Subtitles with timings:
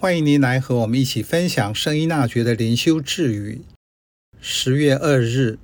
[0.00, 3.60] 欢迎您来和我们一起分享圣依纳爵的灵修智语。
[4.40, 5.58] 十月二日，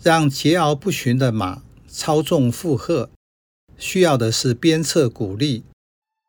[0.00, 3.10] 让桀骜不驯的马操纵负荷，
[3.76, 5.64] 需要的是鞭策鼓励，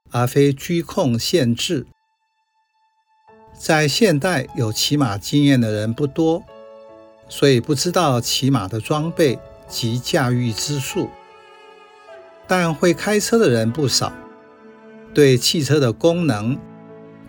[0.10, 1.86] 而非拘控限制。
[3.56, 6.44] 在现代，有骑马经验的人不多，
[7.30, 9.38] 所以不知道骑马的装备
[9.68, 11.12] 及驾驭之术。
[12.48, 14.12] 但会开车的人不少，
[15.14, 16.60] 对汽车的功能，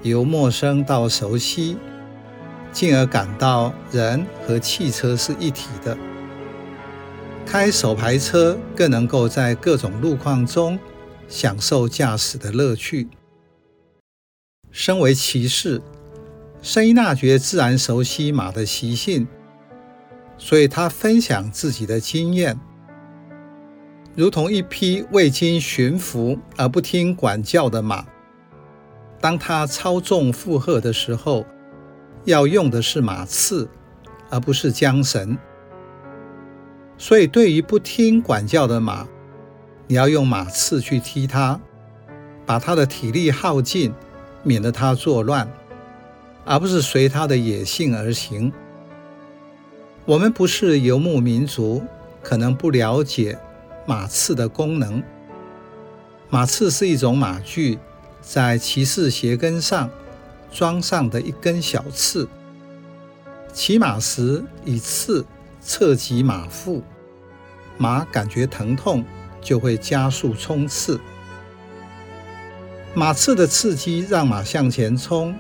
[0.03, 1.77] 由陌生到熟悉，
[2.73, 5.97] 进而感到人和汽车是一体的。
[7.45, 10.79] 开手排车更能够在各种路况中
[11.29, 13.09] 享受驾驶的乐趣。
[14.71, 15.81] 身为骑士，
[16.61, 19.27] 圣依纳爵自然熟悉马的习性，
[20.37, 22.59] 所以他分享自己的经验，
[24.15, 28.07] 如同一匹未经驯服而不听管教的马。
[29.27, 31.45] 当他操纵负荷的时候，
[32.27, 33.69] 要用的是马刺，
[34.31, 35.37] 而不是缰绳。
[36.97, 39.05] 所以，对于不听管教的马，
[39.89, 41.59] 你要用马刺去踢它，
[42.47, 43.93] 把它的体力耗尽，
[44.45, 45.51] 免得它作乱，
[46.45, 48.53] 而不是随它的野性而行。
[50.05, 51.83] 我们不是游牧民族，
[52.23, 53.37] 可能不了解
[53.87, 55.03] 马刺的功能。
[56.31, 57.77] 马刺是一种马具。
[58.29, 59.89] 在骑士鞋跟上
[60.53, 62.29] 装上的一根小刺，
[63.53, 65.25] 骑马时以刺
[65.61, 66.83] 侧击马腹，
[67.79, 69.05] 马感觉疼痛
[69.41, 71.01] 就会加速冲刺。
[72.95, 75.33] 马刺的刺激让马向前冲，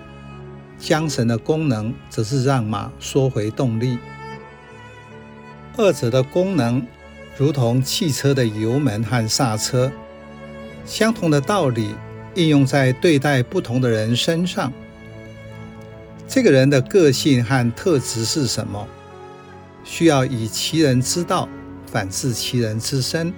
[0.81, 3.99] 缰绳的功能则是让马缩回动力。
[5.77, 6.87] 二者的功能
[7.37, 9.91] 如同汽车的油门和刹车，
[10.85, 11.97] 相同的道理。
[12.37, 14.73] 应用在对待不同的人身上，
[16.29, 18.87] 这个人的个性和特质是什么？
[19.83, 21.49] 需要以其人之道
[21.87, 23.33] 反治其人之身。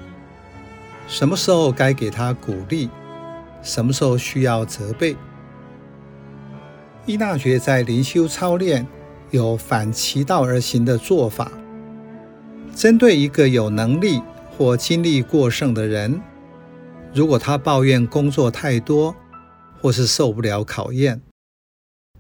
[1.06, 2.90] 什么时候该给他鼓励？
[3.62, 5.16] 什么时候需要责备？
[7.06, 8.86] 依纳爵在灵修操练
[9.30, 11.52] 有反其道而行的做法，
[12.74, 14.20] 针对一个有能力
[14.56, 16.20] 或精力过剩的人。
[17.14, 19.14] 如果他抱怨工作太多，
[19.80, 21.20] 或是受不了考验，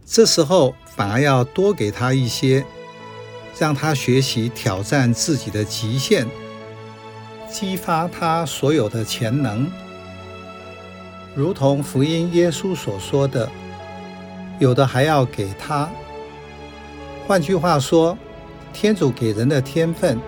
[0.04, 2.64] 这时候反而要多给他一些，
[3.58, 6.26] 让他学习挑战自己的极限，
[7.50, 9.70] 激发他所有的潜能。
[11.34, 13.48] 如同福音耶稣所说的，
[14.58, 15.88] 有的还要给他。
[17.26, 18.16] 换句话说，
[18.72, 20.18] 天主给人的天分，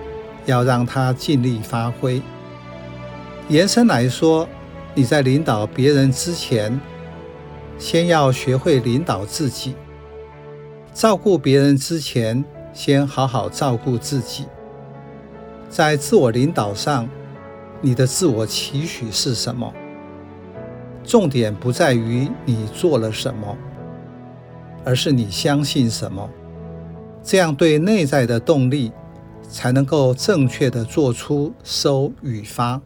[0.44, 2.21] 要让他尽力发挥。
[3.50, 4.49] 延伸来说，
[4.94, 6.81] 你在领导别人之前，
[7.78, 9.72] 先要学会领导自己；
[10.94, 14.47] 照顾别人之前，先好好照顾自己。
[15.69, 17.09] 在自我领导上，
[17.81, 19.75] 你的自我期许是什么？
[21.03, 23.59] 重点不在于你做了什么，
[24.84, 26.31] 而是你相信什么。
[27.21, 28.93] 这样对内在的动力，
[29.43, 32.81] 才能够正确的做出收与发。